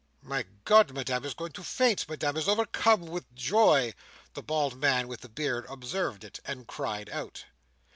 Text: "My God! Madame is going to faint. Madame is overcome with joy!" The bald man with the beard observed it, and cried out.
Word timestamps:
"My 0.23 0.47
God! 0.65 0.93
Madame 0.95 1.25
is 1.25 1.35
going 1.35 1.51
to 1.51 1.63
faint. 1.63 2.09
Madame 2.09 2.35
is 2.35 2.47
overcome 2.47 3.01
with 3.05 3.31
joy!" 3.35 3.93
The 4.33 4.41
bald 4.41 4.79
man 4.81 5.07
with 5.07 5.21
the 5.21 5.29
beard 5.29 5.67
observed 5.69 6.23
it, 6.23 6.39
and 6.43 6.65
cried 6.65 7.07
out. 7.11 7.45